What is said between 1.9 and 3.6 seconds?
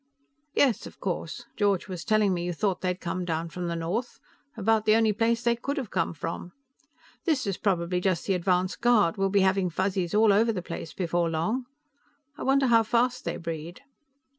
telling me you thought they'd come down